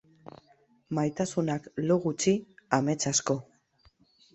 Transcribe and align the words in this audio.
Maitasunak 0.99 1.69
lo 1.91 2.01
gutxi, 2.09 2.37
amets 2.83 3.13
asko. 3.15 3.41